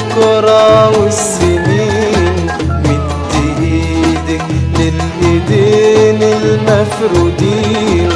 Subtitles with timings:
[0.00, 2.36] بكرة والسنين
[2.84, 3.10] مد
[3.60, 4.44] إيدك
[4.78, 8.08] للإيدين المفرودين.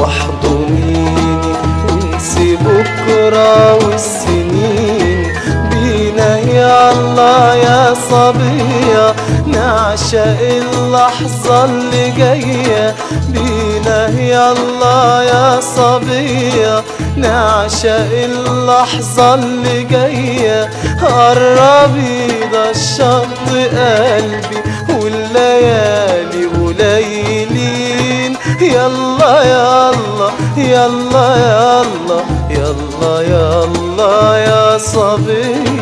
[0.00, 1.52] واحضنيني
[1.88, 5.26] وانسي بكرة والسنين.
[5.70, 9.06] بينا يا الله يا صبية
[9.46, 12.94] نعشق اللحظة اللي جاية.
[13.28, 15.37] بينا يا الله يا
[17.20, 20.70] نعشق اللحظة اللي جاية.
[21.02, 24.62] قربي ده الشط قلبي
[25.02, 28.36] والليالي قليلين.
[28.60, 35.77] يلا يلا يلا يلا يلا يلا يا صبية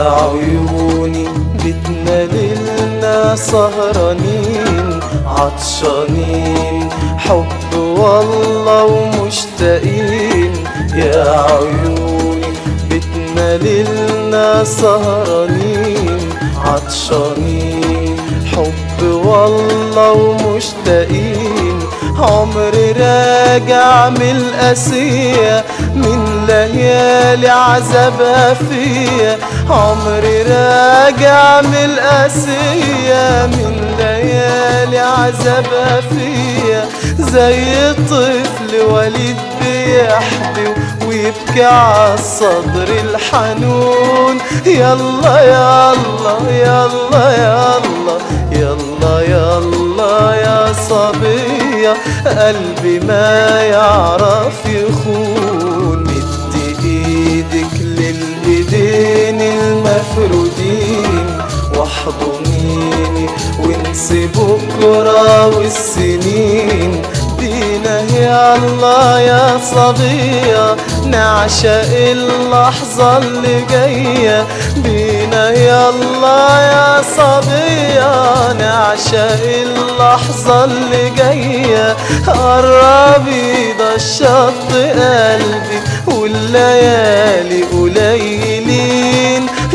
[0.00, 1.28] عيوني
[1.64, 6.88] بيتنا ليلنا سهرانين عطشانين.
[7.18, 10.52] حب والله ومشتاقين.
[10.94, 12.52] يا عيوني
[12.90, 16.20] بيتنا ليلنا سهرانين
[16.64, 18.16] عطشانين.
[18.52, 21.78] حب والله ومشتاقين.
[22.18, 25.64] عمري راجع من القاسية
[26.04, 29.38] من ليالي عذابها فيا.
[29.70, 36.84] عمري راجع من القاسية من ليالي عذابها فيا.
[37.18, 40.68] زي طفل وليد بيحبي
[41.06, 44.38] ويبكي عالصدر الحنون.
[44.66, 48.18] يلا يلا يلا يلا
[48.52, 51.94] يلا يلا يا صبية.
[52.26, 55.49] قلبي ما يعرف يخون.
[60.00, 61.38] المفرودين
[61.76, 63.26] واحضنيني
[63.60, 67.02] وانسي بكرة والسنين
[67.38, 74.46] بينا يا الله يا صبية نعشق اللحظة اللي جاية.
[74.76, 81.96] بينا يا الله يا صبية نعشق اللحظة اللي جاية.
[82.26, 88.49] قربي ده الشط قلبي والليالي قليلين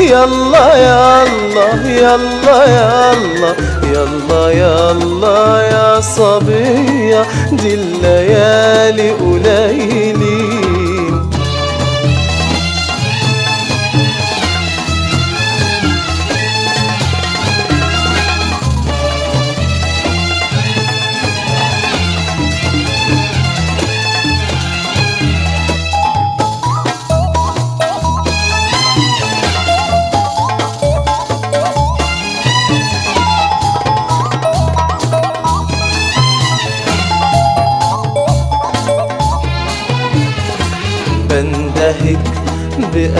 [0.00, 3.54] يلا يلا يلا يلا
[3.92, 10.45] يلا يلا يا صبية دي الليالي قليلين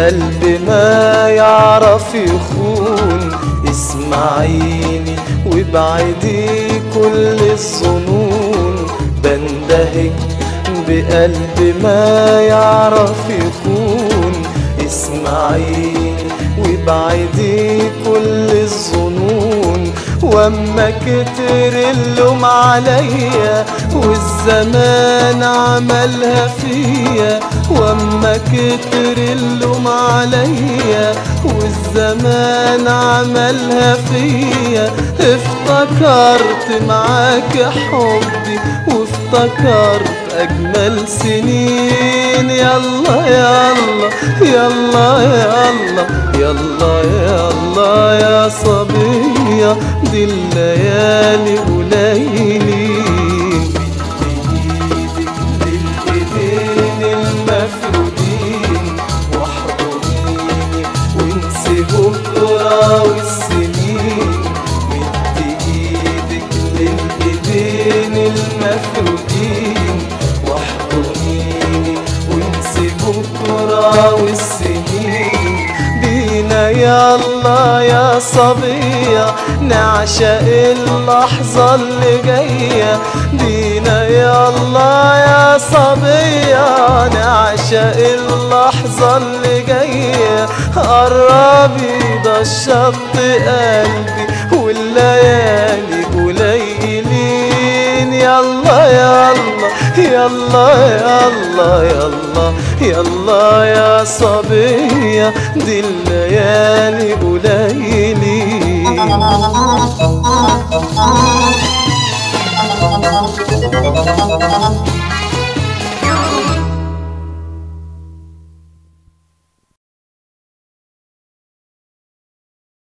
[0.06, 3.32] بقلب ما يعرف يخون.
[3.70, 5.16] اسمعيني
[5.46, 8.86] وابعدي كل الظنون.
[9.24, 10.12] بندهك
[10.88, 14.32] بقلب ما يعرف يخون.
[14.86, 16.14] اسمعيني
[16.58, 19.92] وابعدي كل الظنون.
[20.22, 23.64] وأما كتر اللوم عليا
[23.94, 27.40] والزمان عملها فيا.
[28.52, 31.12] كتر اللوم عليا
[31.44, 34.90] والزمان عملها فيا.
[35.20, 37.54] افتكرت معاك
[37.90, 38.58] حبي
[38.88, 42.50] وافتكرت أجمل سنين.
[42.50, 44.10] يلا يلا
[44.40, 49.76] يلا يلا يلا يلا يا صبية
[50.12, 52.05] دي الليالي قليلين
[76.76, 76.84] بينا
[77.16, 82.98] يلا يا صبية نعشق اللحظة اللي جاية.
[83.32, 90.46] بينا يلا يا صبية نعشق اللحظة اللي جاية.
[90.76, 93.96] قربي ده قلبي
[94.52, 98.12] والليالي قليلين.
[98.12, 99.34] يلا يلا
[99.98, 102.52] يلا يلا يلا يلا.
[102.80, 108.56] يلا يا صبية دي الليالي قليلي